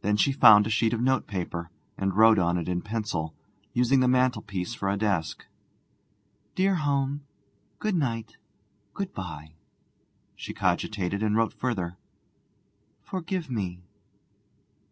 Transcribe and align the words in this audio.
Then 0.00 0.16
she 0.16 0.32
found 0.32 0.66
a 0.66 0.68
sheet 0.68 0.92
of 0.92 1.00
notepaper, 1.00 1.70
and 1.96 2.12
wrote 2.16 2.40
on 2.40 2.58
it 2.58 2.68
in 2.68 2.82
pencil, 2.82 3.36
using 3.72 4.00
the 4.00 4.08
mantelpiece 4.08 4.74
for 4.74 4.90
a 4.90 4.96
desk: 4.96 5.46
'Dear 6.56 6.74
home. 6.74 7.22
Good 7.78 7.94
night, 7.94 8.36
good 8.94 9.14
bye.' 9.14 9.54
She 10.34 10.52
cogitated, 10.52 11.22
and 11.22 11.36
wrote 11.36 11.52
further: 11.52 11.98
'Forgive 13.04 13.48
me. 13.48 13.84